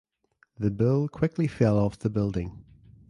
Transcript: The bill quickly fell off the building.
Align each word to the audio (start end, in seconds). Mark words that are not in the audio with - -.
The 0.57 0.71
bill 0.71 1.07
quickly 1.07 1.45
fell 1.45 1.77
off 1.77 1.99
the 1.99 2.09
building. 2.09 2.63